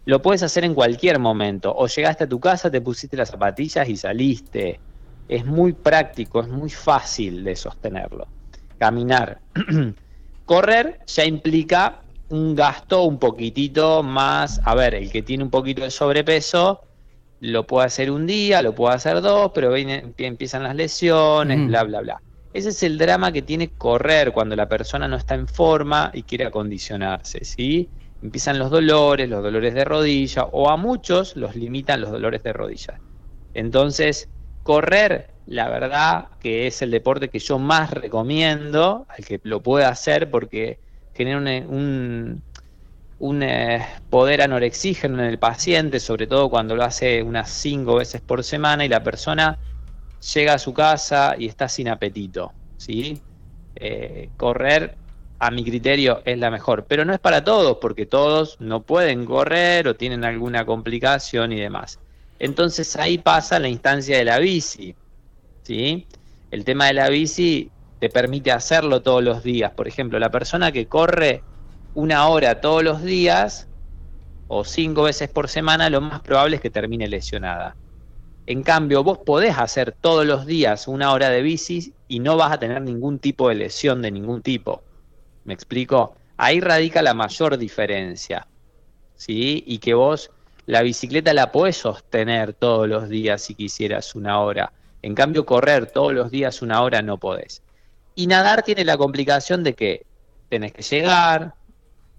Lo 0.05 0.21
puedes 0.21 0.43
hacer 0.43 0.65
en 0.65 0.73
cualquier 0.73 1.19
momento. 1.19 1.73
O 1.75 1.87
llegaste 1.87 2.23
a 2.25 2.27
tu 2.27 2.39
casa, 2.39 2.69
te 2.69 2.81
pusiste 2.81 3.15
las 3.15 3.29
zapatillas 3.29 3.87
y 3.87 3.95
saliste. 3.95 4.79
Es 5.27 5.45
muy 5.45 5.73
práctico, 5.73 6.41
es 6.41 6.47
muy 6.47 6.69
fácil 6.69 7.43
de 7.43 7.55
sostenerlo. 7.55 8.27
Caminar. 8.77 9.39
Correr 10.49 10.97
ya 11.05 11.25
implica 11.25 12.01
un 12.29 12.55
gasto 12.55 13.03
un 13.03 13.19
poquitito 13.19 14.01
más. 14.01 14.59
A 14.65 14.73
ver, 14.73 14.95
el 14.95 15.11
que 15.11 15.21
tiene 15.21 15.43
un 15.43 15.51
poquito 15.51 15.83
de 15.83 15.91
sobrepeso 15.91 16.81
lo 17.41 17.67
puede 17.67 17.85
hacer 17.85 18.09
un 18.09 18.25
día, 18.25 18.63
lo 18.63 18.73
puede 18.73 18.95
hacer 18.95 19.21
dos, 19.21 19.51
pero 19.53 19.75
empiezan 19.75 20.63
las 20.63 20.75
lesiones, 20.75 21.67
bla, 21.67 21.83
bla, 21.83 22.01
bla. 22.01 22.21
Ese 22.51 22.69
es 22.69 22.81
el 22.81 22.97
drama 22.97 23.31
que 23.31 23.43
tiene 23.43 23.69
correr 23.69 24.31
cuando 24.31 24.55
la 24.55 24.67
persona 24.67 25.07
no 25.07 25.17
está 25.17 25.35
en 25.35 25.47
forma 25.47 26.09
y 26.15 26.23
quiere 26.23 26.45
acondicionarse, 26.45 27.45
¿sí? 27.45 27.87
Empiezan 28.23 28.57
los 28.57 28.71
dolores, 28.71 29.29
los 29.29 29.43
dolores 29.43 29.75
de 29.75 29.85
rodilla, 29.85 30.45
o 30.45 30.67
a 30.71 30.77
muchos 30.77 31.35
los 31.35 31.55
limitan 31.55 32.01
los 32.01 32.09
dolores 32.09 32.41
de 32.41 32.53
rodilla. 32.53 32.99
Entonces, 33.53 34.29
correr, 34.63 35.29
la 35.49 35.67
verdad 35.67 36.27
que 36.39 36.67
es 36.67 36.83
el 36.83 36.91
deporte 36.91 37.29
que 37.29 37.39
yo 37.39 37.57
más 37.57 37.89
recomiendo 37.89 39.07
al 39.09 39.25
que 39.25 39.39
lo 39.43 39.61
pueda 39.61 39.89
hacer 39.89 40.29
porque 40.29 40.77
genera 41.15 41.39
un, 41.39 42.43
un, 43.17 43.43
eh, 43.43 43.83
poder 44.11 44.43
anorexígeno 44.43 45.19
en 45.19 45.25
el 45.25 45.39
paciente, 45.39 45.99
sobre 45.99 46.27
todo 46.27 46.49
cuando 46.49 46.75
lo 46.75 46.83
hace 46.83 47.23
unas 47.23 47.49
cinco 47.49 47.95
veces 47.95 48.21
por 48.21 48.43
semana 48.43 48.85
y 48.85 48.89
la 48.89 49.01
persona 49.03 49.57
llega 50.35 50.53
a 50.53 50.59
su 50.59 50.71
casa 50.71 51.35
y 51.37 51.47
está 51.47 51.67
sin 51.67 51.89
apetito. 51.89 52.53
¿sí? 52.77 53.19
Eh, 53.75 54.29
correr 54.37 54.97
a 55.39 55.49
mi 55.49 55.63
criterio 55.63 56.21
es 56.25 56.37
la 56.37 56.51
mejor, 56.51 56.85
pero 56.87 57.05
no 57.05 57.13
es 57.13 57.19
para 57.19 57.43
todos, 57.43 57.77
porque 57.81 58.05
todos 58.05 58.55
no 58.59 58.83
pueden 58.83 59.25
correr 59.25 59.87
o 59.87 59.95
tienen 59.95 60.23
alguna 60.23 60.63
complicación 60.63 61.53
y 61.53 61.59
demás. 61.59 61.97
Entonces 62.37 62.95
ahí 62.97 63.17
pasa 63.17 63.57
la 63.57 63.67
instancia 63.67 64.15
de 64.17 64.25
la 64.25 64.37
bici, 64.37 64.95
¿sí? 65.69 66.07
El 66.49 66.65
tema 66.65 66.87
de 66.87 66.93
la 66.93 67.09
bici 67.09 67.69
te 67.99 68.09
permite 68.09 68.51
hacerlo 68.51 69.03
todos 69.03 69.23
los 69.23 69.43
días. 69.43 69.71
Por 69.71 69.87
ejemplo, 69.87 70.17
la 70.17 70.31
persona 70.31 70.71
que 70.71 70.87
corre 70.87 71.43
una 71.93 72.27
hora 72.27 72.59
todos 72.59 72.83
los 72.83 73.03
días 73.03 73.67
o 74.47 74.63
cinco 74.63 75.03
veces 75.03 75.29
por 75.29 75.47
semana, 75.47 75.91
lo 75.91 76.01
más 76.01 76.21
probable 76.21 76.55
es 76.55 76.61
que 76.63 76.71
termine 76.71 77.07
lesionada. 77.07 77.75
En 78.47 78.63
cambio, 78.63 79.03
vos 79.03 79.19
podés 79.19 79.59
hacer 79.59 79.91
todos 79.91 80.25
los 80.25 80.47
días 80.47 80.87
una 80.87 81.11
hora 81.11 81.29
de 81.29 81.43
bici 81.43 81.93
y 82.07 82.17
no 82.17 82.35
vas 82.35 82.51
a 82.53 82.57
tener 82.57 82.81
ningún 82.81 83.19
tipo 83.19 83.47
de 83.49 83.53
lesión 83.53 84.01
de 84.01 84.09
ningún 84.09 84.41
tipo. 84.41 84.81
¿Me 85.43 85.53
explico? 85.53 86.15
Ahí 86.37 86.61
radica 86.61 87.03
la 87.03 87.13
mayor 87.13 87.59
diferencia. 87.59 88.47
¿Sí? 89.13 89.63
Y 89.67 89.77
que 89.77 89.93
vos 89.93 90.31
la 90.65 90.81
bicicleta 90.81 91.31
la 91.35 91.51
podés 91.51 91.77
sostener 91.77 92.53
todos 92.53 92.89
los 92.89 93.07
días 93.07 93.43
si 93.43 93.53
quisieras 93.53 94.15
una 94.15 94.39
hora. 94.39 94.73
En 95.01 95.15
cambio, 95.15 95.45
correr 95.45 95.87
todos 95.87 96.13
los 96.13 96.31
días 96.31 96.61
una 96.61 96.81
hora 96.81 97.01
no 97.01 97.17
podés. 97.17 97.61
Y 98.15 98.27
nadar 98.27 98.63
tiene 98.63 98.83
la 98.83 98.97
complicación 98.97 99.63
de 99.63 99.73
que 99.73 100.05
tenés 100.49 100.73
que 100.73 100.81
llegar, 100.81 101.53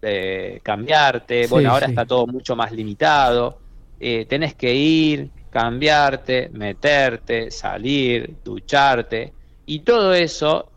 eh, 0.03 0.61
cambiarte, 0.63 1.47
bueno, 1.47 1.73
ahora 1.73 1.87
está 1.87 2.07
todo 2.07 2.27
mucho 2.27 2.57
más 2.57 2.73
limitado, 2.73 3.59
eh, 3.99 4.25
tenés 4.27 4.55
que 4.55 4.75
ir, 4.75 5.31
cambiarte, 5.51 6.49
meterte, 6.51 7.51
salir, 7.51 8.37
ducharte, 8.43 9.35
y 9.67 9.81
todo 9.81 10.15
eso 10.15 10.71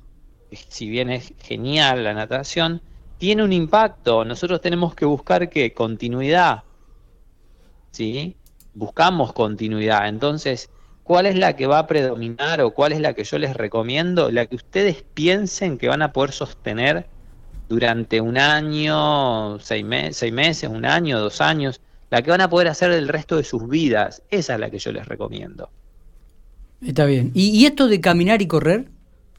si 0.54 0.90
bien 0.90 1.10
es 1.10 1.34
genial 1.40 2.04
la 2.04 2.14
natación, 2.14 2.82
tiene 3.18 3.44
un 3.44 3.54
impacto. 3.54 4.26
Nosotros 4.26 4.62
tenemos 4.62 4.96
que 4.96 5.06
buscar 5.06 5.50
qué? 5.50 5.74
Continuidad. 5.74 6.64
¿Sí? 7.92 8.36
Buscamos 8.74 9.34
continuidad. 9.34 10.08
Entonces, 10.08 10.70
¿cuál 11.04 11.26
es 11.26 11.36
la 11.38 11.56
que 11.56 11.68
va 11.68 11.80
a 11.80 11.88
predominar 11.88 12.62
o 12.62 12.72
cuál 12.72 12.94
es 12.94 13.00
la 13.00 13.14
que 13.14 13.24
yo 13.24 13.38
les 13.38 13.56
recomiendo? 13.56 14.32
La 14.32 14.46
que 14.46 14.56
ustedes 14.56 15.04
piensen 15.14 15.78
que 15.78 15.88
van 15.88 16.02
a 16.02 16.12
poder 16.12 16.32
sostener 16.32 17.06
durante 17.70 18.22
un 18.22 18.38
año, 18.38 19.60
seis, 19.60 19.86
seis 20.12 20.34
meses, 20.34 20.70
un 20.70 20.86
año, 20.86 21.20
dos 21.20 21.42
años, 21.42 21.82
la 22.10 22.22
que 22.22 22.32
van 22.32 22.42
a 22.42 22.50
poder 22.50 22.68
hacer 22.68 22.92
el 22.92 23.08
resto 23.08 23.38
de 23.38 23.44
sus 23.44 23.68
vidas. 23.68 24.22
Esa 24.30 24.54
es 24.54 24.60
la 24.60 24.70
que 24.70 24.80
yo 24.80 24.92
les 24.92 25.08
recomiendo. 25.08 25.70
Está 26.86 27.06
bien. 27.06 27.32
¿Y, 27.34 27.66
esto 27.66 27.88
de 27.88 28.02
caminar 28.02 28.42
y 28.42 28.48
correr? 28.48 28.88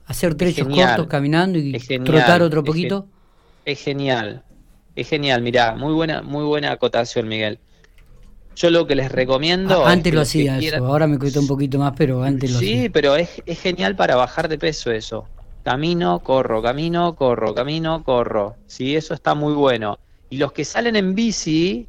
hacer 0.06 0.34
trechos 0.34 0.68
cortos 0.68 1.06
caminando 1.06 1.58
y 1.58 1.72
trotar 2.04 2.42
otro 2.42 2.62
poquito. 2.62 3.06
Es, 3.64 3.80
genial, 3.80 4.42
es 4.94 5.08
genial, 5.08 5.40
mirá, 5.40 5.74
muy 5.74 5.94
buena, 5.94 6.20
muy 6.20 6.44
buena 6.44 6.72
acotación, 6.72 7.28
Miguel. 7.28 7.58
Yo 8.56 8.70
lo 8.70 8.86
que 8.86 8.94
les 8.94 9.10
recomiendo. 9.10 9.84
Ah, 9.84 9.92
antes 9.92 10.14
lo 10.14 10.20
hacía 10.20 10.58
eso, 10.58 10.84
ahora 10.84 11.06
me 11.06 11.18
cuesta 11.18 11.40
un 11.40 11.46
poquito 11.46 11.78
más, 11.78 11.92
pero 11.96 12.22
antes 12.22 12.50
lo 12.50 12.58
hacía. 12.58 12.82
Sí, 12.82 12.88
pero 12.88 13.16
es, 13.16 13.42
es 13.46 13.60
genial 13.60 13.96
para 13.96 14.16
bajar 14.16 14.48
de 14.48 14.58
peso 14.58 14.90
eso. 14.90 15.26
Camino, 15.62 16.20
corro, 16.20 16.62
camino, 16.62 17.14
corro, 17.14 17.54
camino, 17.54 18.04
corro. 18.04 18.56
Sí, 18.66 18.94
eso 18.94 19.14
está 19.14 19.34
muy 19.34 19.54
bueno. 19.54 19.98
Y 20.30 20.36
los 20.36 20.52
que 20.52 20.64
salen 20.64 20.96
en 20.96 21.14
bici 21.14 21.88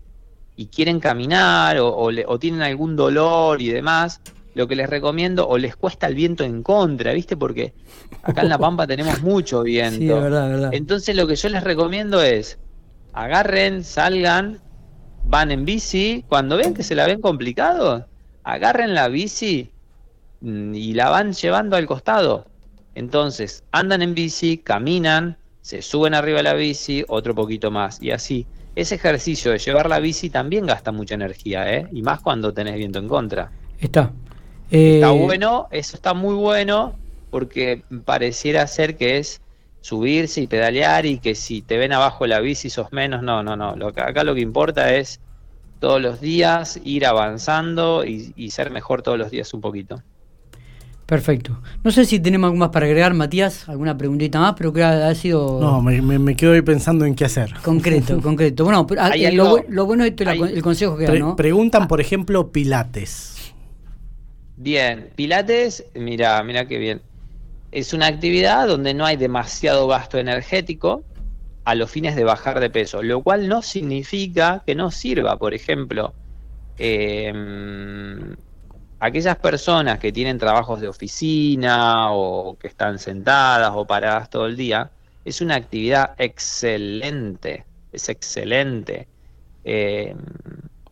y 0.55 0.67
quieren 0.67 0.99
caminar 0.99 1.77
o, 1.79 1.93
o 1.97 2.39
tienen 2.39 2.61
algún 2.61 2.95
dolor 2.95 3.61
y 3.61 3.69
demás, 3.69 4.21
lo 4.53 4.67
que 4.67 4.75
les 4.75 4.89
recomiendo, 4.89 5.47
o 5.47 5.57
les 5.57 5.75
cuesta 5.75 6.07
el 6.07 6.15
viento 6.15 6.43
en 6.43 6.63
contra, 6.63 7.11
¿viste? 7.13 7.35
Porque 7.35 7.73
acá 8.23 8.41
en 8.41 8.49
La 8.49 8.57
Pampa 8.57 8.87
tenemos 8.87 9.21
mucho 9.21 9.63
viento. 9.63 9.99
Sí, 9.99 10.07
verdad, 10.07 10.49
verdad. 10.49 10.69
Entonces 10.73 11.15
lo 11.15 11.27
que 11.27 11.35
yo 11.35 11.49
les 11.49 11.63
recomiendo 11.63 12.23
es, 12.23 12.57
agarren, 13.13 13.83
salgan, 13.83 14.61
van 15.27 15.51
en 15.51 15.65
bici, 15.65 16.23
cuando 16.27 16.57
ven 16.57 16.73
que 16.73 16.83
se 16.83 16.95
la 16.95 17.05
ven 17.05 17.21
complicado, 17.21 18.05
agarren 18.43 18.93
la 18.93 19.07
bici 19.07 19.69
mm, 20.41 20.73
y 20.75 20.93
la 20.93 21.09
van 21.09 21.33
llevando 21.33 21.75
al 21.75 21.85
costado. 21.85 22.45
Entonces, 22.93 23.63
andan 23.71 24.01
en 24.01 24.15
bici, 24.15 24.57
caminan, 24.57 25.37
se 25.61 25.81
suben 25.81 26.13
arriba 26.13 26.37
de 26.37 26.43
la 26.43 26.53
bici, 26.53 27.03
otro 27.07 27.35
poquito 27.35 27.71
más, 27.71 28.01
y 28.01 28.11
así. 28.11 28.45
Ese 28.75 28.95
ejercicio 28.95 29.51
de 29.51 29.57
llevar 29.57 29.89
la 29.89 29.99
bici 29.99 30.29
también 30.29 30.65
gasta 30.65 30.91
mucha 30.91 31.15
energía, 31.15 31.73
¿eh? 31.73 31.87
Y 31.93 32.01
más 32.01 32.19
cuando 32.19 32.53
tenés 32.53 32.75
viento 32.75 32.99
en 32.99 33.07
contra. 33.07 33.49
Está, 33.79 34.11
Está 34.69 35.13
eh, 35.13 35.19
bueno, 35.19 35.67
eso 35.71 35.95
está 35.95 36.13
muy 36.13 36.35
bueno, 36.35 36.95
porque 37.29 37.83
pareciera 38.03 38.65
ser 38.67 38.97
que 38.97 39.17
es 39.17 39.41
subirse 39.85 40.41
y 40.41 40.47
pedalear 40.47 41.05
y 41.05 41.19
que 41.19 41.35
si 41.35 41.61
te 41.61 41.77
ven 41.77 41.93
abajo 41.93 42.25
la 42.25 42.39
bici 42.39 42.71
sos 42.71 42.91
menos, 42.91 43.21
no, 43.21 43.43
no, 43.43 43.55
no. 43.55 43.75
Lo 43.75 43.89
acá 43.89 44.23
lo 44.23 44.33
que 44.33 44.41
importa 44.41 44.95
es 44.95 45.21
todos 45.79 46.01
los 46.01 46.19
días 46.19 46.79
ir 46.83 47.05
avanzando 47.05 48.03
y, 48.03 48.49
ser 48.49 48.71
mejor 48.71 49.03
todos 49.03 49.19
los 49.19 49.29
días 49.29 49.53
un 49.53 49.61
poquito. 49.61 50.01
Perfecto. 51.05 51.61
No 51.83 51.91
sé 51.91 52.05
si 52.05 52.19
tenemos 52.19 52.47
algo 52.47 52.57
más 52.57 52.69
para 52.69 52.87
agregar, 52.87 53.13
Matías, 53.13 53.69
alguna 53.69 53.95
preguntita 53.95 54.39
más, 54.39 54.55
pero 54.57 54.73
creo 54.73 54.89
que 54.89 55.03
ha 55.03 55.13
sido... 55.13 55.59
No, 55.61 55.83
me, 55.83 56.35
quedo 56.35 56.53
ahí 56.53 56.63
pensando 56.63 57.05
en 57.05 57.13
qué 57.13 57.25
hacer. 57.25 57.53
Concreto, 57.63 58.19
concreto. 58.23 58.63
Bueno, 58.63 58.87
ah, 58.97 59.11
eh, 59.15 59.33
lo, 59.33 59.85
bueno 59.85 60.03
es 60.03 60.15
el 60.19 60.63
consejo 60.63 60.97
que 60.97 61.05
da, 61.05 61.13
¿no? 61.13 61.35
Preguntan, 61.35 61.87
por 61.87 62.01
ejemplo, 62.01 62.51
pilates. 62.51 63.53
Bien, 64.57 65.09
Pilates, 65.15 65.85
mira, 65.93 66.41
mira 66.41 66.67
qué 66.67 66.79
bien. 66.79 67.01
Es 67.75 67.91
una 67.91 68.07
actividad 68.07 68.69
donde 68.69 68.93
no 68.93 69.05
hay 69.05 69.17
demasiado 69.17 69.85
gasto 69.85 70.17
energético 70.17 71.03
a 71.65 71.75
los 71.75 71.91
fines 71.91 72.15
de 72.15 72.23
bajar 72.23 72.61
de 72.61 72.69
peso, 72.69 73.03
lo 73.03 73.21
cual 73.21 73.49
no 73.49 73.61
significa 73.61 74.63
que 74.65 74.75
no 74.75 74.91
sirva. 74.91 75.37
Por 75.37 75.53
ejemplo, 75.53 76.13
em, 76.77 78.33
aquellas 79.01 79.35
personas 79.39 79.99
que 79.99 80.13
tienen 80.13 80.37
trabajos 80.37 80.79
de 80.79 80.87
oficina 80.87 82.13
o 82.13 82.57
que 82.57 82.67
están 82.69 82.97
sentadas 82.97 83.71
o 83.75 83.85
paradas 83.85 84.29
todo 84.29 84.45
el 84.45 84.55
día, 84.55 84.89
es 85.25 85.41
una 85.41 85.55
actividad 85.55 86.15
excelente, 86.17 87.65
es 87.91 88.07
excelente. 88.07 89.09
Em, 89.65 90.17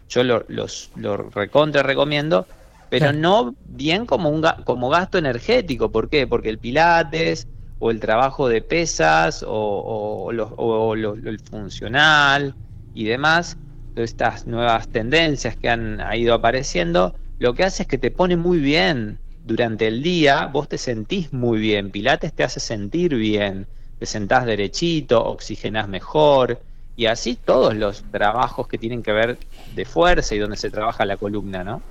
yo 0.10 0.22
lo, 0.26 0.44
los, 0.50 0.92
lo 0.98 1.16
recontra 1.16 1.82
recomiendo 1.82 2.46
pero 2.94 3.12
no 3.12 3.56
bien 3.64 4.06
como, 4.06 4.30
un, 4.30 4.46
como 4.66 4.88
gasto 4.88 5.18
energético. 5.18 5.92
¿Por 5.92 6.10
qué? 6.10 6.28
Porque 6.28 6.50
el 6.50 6.60
pilates 6.60 7.48
o 7.80 7.90
el 7.90 8.00
trabajo 8.00 8.48
de 8.48 8.62
pesas 8.62 9.44
o, 9.48 10.30
el 10.32 11.40
funcional 11.40 12.56
y 12.94 13.06
demás, 13.06 13.58
estas 13.96 14.46
nuevas 14.46 14.90
tendencias 14.90 15.58
que 15.58 15.70
han 15.70 16.00
ido 16.14 16.36
apareciendo, 16.36 17.16
lo 17.40 17.56
que 17.56 17.64
hace 17.64 17.82
es 17.82 17.90
que 17.90 17.98
te 17.98 18.12
pone 18.12 18.38
muy 18.38 18.60
bien 18.60 19.18
durante 19.44 19.88
el 19.88 20.04
día, 20.04 20.46
vos 20.46 20.70
te 20.70 20.78
sentís 20.78 21.34
muy 21.34 21.60
bien, 21.60 21.90
Pilates 21.90 22.32
te 22.32 22.44
hace 22.44 22.60
sentir 22.60 23.16
bien, 23.16 23.66
te 23.98 24.06
sentás 24.06 24.46
derechito, 24.46 25.26
oxigenás 25.26 25.88
mejor, 25.88 26.62
y 26.96 27.08
así 27.08 27.38
todos 27.44 27.76
los 27.76 28.04
trabajos 28.12 28.68
que 28.68 28.78
tienen 28.78 29.02
que 29.02 29.14
ver 29.14 29.40
de 29.76 29.86
fuerza 29.86 30.36
y 30.36 30.38
donde 30.38 30.58
se 30.58 30.70
trabaja 30.70 31.06
la 31.06 31.18
columna, 31.18 31.64
¿no? 31.64 31.82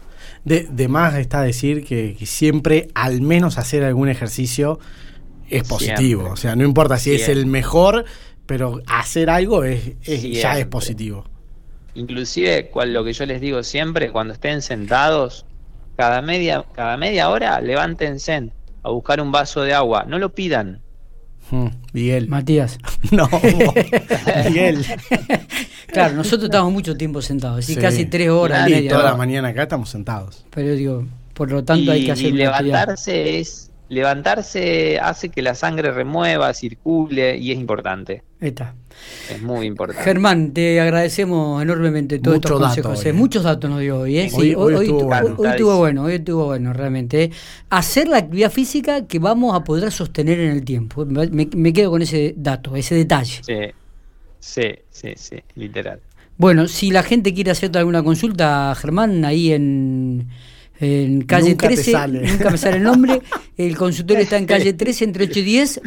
De, 0.45 0.67
más 0.89 1.15
está 1.15 1.43
decir 1.43 1.85
que, 1.85 2.17
siempre 2.27 2.89
al 2.95 3.21
menos 3.21 3.59
hacer 3.59 3.85
algún 3.85 4.09
ejercicio 4.09 4.81
es 5.49 5.63
positivo. 5.65 6.23
Siempre. 6.23 6.33
O 6.33 6.37
sea, 6.37 6.57
no 6.57 6.65
importa 6.65 6.99
si 6.99 7.15
es 7.15 7.29
el 7.29 7.47
mejor, 7.47 8.05
pero 8.47 8.81
hacer 8.87 9.31
algo 9.31 9.63
es, 9.65 9.93
es- 10.03 10.23
ya 10.23 10.59
es 10.59 10.67
positivo. 10.67 11.25
Inclusive 11.95 12.71
cual- 12.71 12.93
lo 12.93 13.05
que 13.05 13.13
yo 13.13 13.27
les 13.27 13.41
digo 13.41 13.63
siempre, 13.63 14.11
cuando 14.11 14.33
estén 14.33 14.63
sentados, 14.63 15.47
cada 15.97 16.23
media, 16.23 16.65
cada 16.75 16.97
media 16.97 17.29
hora 17.29 17.61
levántense 17.61 18.51
a 18.83 18.91
buscar 18.91 19.21
un 19.21 19.31
vaso 19.31 19.61
de 19.63 19.75
agua. 19.75 20.05
No 20.09 20.19
lo 20.19 20.35
pidan. 20.35 20.81
Mm, 21.51 21.67
Miguel. 21.93 22.29
Matías. 22.29 22.79
No, 23.11 23.29
Miguel. 24.49 24.85
claro, 25.89 26.15
nosotros 26.15 26.45
estamos 26.45 26.73
mucho 26.73 26.97
tiempo 26.97 27.21
sentados, 27.21 27.65
Sí. 27.65 27.77
casi 27.77 28.07
tres 28.07 28.31
horas 28.31 28.69
y 28.69 28.73
media. 28.73 28.91
toda 28.93 29.05
la 29.11 29.17
mañana 29.17 29.49
acá 29.49 29.65
estamos 29.65 29.91
sentados. 29.91 30.45
Pero 30.51 30.75
digo, 30.75 31.05
por 31.35 31.51
lo 31.51 31.65
tanto 31.65 31.91
hay 31.93 32.03
y, 32.03 32.07
que 32.07 32.13
hacer 32.13 32.25
y 32.27 32.29
actividad. 32.43 32.63
levantarse 32.63 33.41
es 33.41 33.71
levantarse 33.93 34.99
hace 34.99 35.29
que 35.29 35.43
la 35.43 35.55
sangre 35.55 35.91
remueva, 35.93 36.53
circule 36.55 37.37
y 37.37 37.53
es 37.53 37.59
importante. 37.59 38.23
Ahí 38.41 38.49
está. 38.49 38.75
Es 39.31 39.41
muy 39.43 39.67
importante. 39.67 40.03
Germán, 40.05 40.53
te 40.53 40.81
agradecemos 40.81 41.63
enormemente 41.63 42.19
todos 42.19 42.37
Mucho 42.37 42.49
estos 42.49 42.61
dato 42.61 42.83
consejos. 42.83 42.99
hoy, 43.01 43.07
eh. 43.07 43.11
eh. 43.11 43.13
Muchos 43.13 43.43
datos 43.45 43.71
nos 43.71 43.81
dio 43.81 43.99
hoy. 44.01 44.19
¿eh? 44.19 44.31
Hoy- 44.35 44.49
Sí, 44.51 44.55
hoy 44.57 44.75
estuvo 44.75 44.99
tu- 45.01 45.07
bueno. 45.07 45.35
hoy 45.39 45.47
estuvo 45.49 45.77
bueno, 45.79 46.03
hoy 46.05 46.15
estuvo 46.15 46.45
bueno, 46.47 46.73
realmente. 46.73 47.23
¿eh? 47.25 47.31
Hacer 47.71 48.09
la 48.09 48.19
actividad 48.19 48.51
física 48.51 49.07
que 49.07 49.19
vamos 49.19 49.55
a 49.55 49.63
poder 49.65 49.91
sostener 49.93 50.41
en 50.41 50.51
el 50.53 50.65
tiempo. 50.65 51.05
Me, 51.07 51.49
me 51.55 51.73
quedo 51.73 51.91
con 51.91 52.03
ese 52.03 52.35
dato, 52.37 52.75
ese 52.77 52.95
detalle. 52.95 53.41
Sí, 53.43 53.55
sí, 54.41 54.75
sí, 54.91 55.13
sí, 55.17 55.37
literal. 55.55 56.01
Bueno, 56.39 56.67
si 56.67 56.91
la 56.91 57.03
gente 57.03 57.35
quiere 57.35 57.51
hacerte 57.53 57.79
alguna 57.79 58.03
consulta, 58.03 58.75
Germán, 58.75 59.25
ahí 59.25 59.53
en, 59.53 60.29
en 60.83 61.23
calle 61.23 61.51
Nunca 61.51 61.69
te 61.69 61.75
13, 61.77 61.93
sale. 61.93 62.27
nunca 62.33 62.51
me 62.51 62.59
sale 62.59 62.77
el 62.79 62.83
nombre, 62.83 63.23
el 63.57 63.77
consultorio 63.77 64.25
está 64.25 64.37
en 64.37 64.47
calle 64.47 64.73
13, 64.75 65.05
entre 65.05 65.25
8 65.25 65.39
y 65.39 65.43
10, 65.43 65.81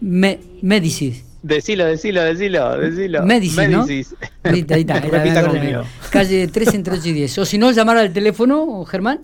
me, 0.00 0.38
Médicis. 0.62 1.24
Decilo, 1.42 1.86
decilo, 1.86 2.22
decilo, 2.22 2.76
decilo. 2.78 3.24
Médicis, 3.24 3.68
¿no? 3.70 3.86
Médicis. 3.86 4.14
Ahí 4.42 4.60
está, 4.60 4.74
ahí 4.74 4.80
está, 4.82 5.00
Repita 5.00 5.46
conmigo. 5.46 5.82
Calle 6.10 6.48
13, 6.48 6.76
entre 6.76 6.94
8 6.94 7.08
y 7.08 7.12
10. 7.12 7.38
O 7.38 7.44
si 7.44 7.56
no, 7.58 7.70
llamar 7.70 7.96
al 7.98 8.12
teléfono, 8.12 8.84
Germán, 8.84 9.20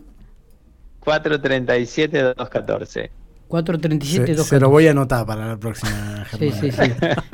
437-214. 1.04 3.10
437 3.48 4.36
Se, 4.38 4.44
se 4.44 4.58
lo 4.60 4.70
voy 4.70 4.88
a 4.88 4.90
anotar 4.90 5.24
para 5.24 5.46
la 5.46 5.56
próxima. 5.56 6.26
Sí, 6.38 6.50
Germán. 6.50 6.60
sí, 6.60 6.72
sí. 6.72 6.82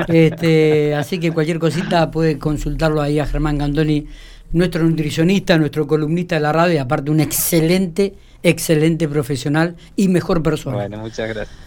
Este, 0.08 0.94
así 0.94 1.18
que 1.18 1.32
cualquier 1.32 1.58
cosita 1.58 2.10
puede 2.10 2.38
consultarlo 2.38 3.00
ahí 3.00 3.18
a 3.18 3.24
Germán 3.26 3.56
Cantoni, 3.58 4.06
nuestro 4.52 4.82
nutricionista, 4.84 5.58
nuestro 5.58 5.86
columnista 5.86 6.36
de 6.36 6.40
la 6.42 6.52
radio 6.52 6.82
aparte 6.82 7.10
un 7.10 7.20
excelente, 7.20 8.14
excelente 8.42 9.08
profesional 9.08 9.76
y 9.96 10.08
mejor 10.08 10.42
persona. 10.42 10.76
Bueno, 10.76 10.98
muchas 10.98 11.28
gracias. 11.28 11.58